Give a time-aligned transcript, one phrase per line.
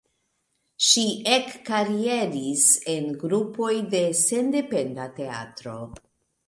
[0.85, 1.03] Ŝi
[1.33, 2.65] ekkarieris
[2.97, 5.81] en grupoj de sendependa teatro.